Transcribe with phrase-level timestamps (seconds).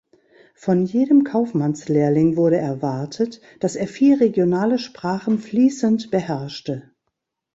[0.55, 6.89] Von jedem Kaufmannslehrling wurde erwartet, dass er vier regionale Sprachen fließend beherrschte.